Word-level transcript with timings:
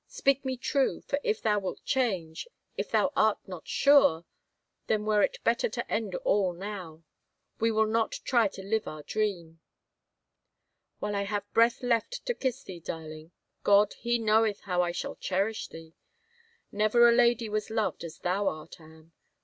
Speak 0.07 0.43
me 0.43 0.57
true, 0.57 1.01
for 1.01 1.19
if 1.23 1.43
thou 1.43 1.59
wilt 1.59 1.85
change, 1.85 2.47
if 2.75 2.89
thou 2.89 3.13
art 3.15 3.37
not 3.47 3.67
sure, 3.67 4.25
then 4.87 5.05
were 5.05 5.21
it 5.21 5.37
better 5.43 5.69
to 5.69 5.91
end 5.91 6.15
all 6.25 6.53
now.... 6.53 7.03
We 7.59 7.69
will 7.69 7.85
not 7.85 8.13
try 8.23 8.47
to 8.47 8.63
live 8.63 8.87
our 8.87 9.03
dream." 9.03 9.59
'* 10.25 10.97
While 10.99 11.15
I 11.15 11.25
have 11.25 11.53
breath 11.53 11.83
left 11.83 12.25
to 12.25 12.33
kiss 12.33 12.63
thee, 12.63 12.79
darling, 12.79 13.29
God, 13.63 13.93
He 13.93 14.17
knoweth 14.17 14.61
how 14.61 14.81
I 14.81 14.91
shall 14.91 15.17
cherish 15.17 15.67
thee. 15.67 15.93
Never 16.71 17.07
a 17.07 17.11
lady 17.13 17.47
was 17.47 17.69
loved 17.69 18.03
as 18.03 18.17
thou 18.17 18.47
art, 18.47 18.81
Anne... 18.81 19.11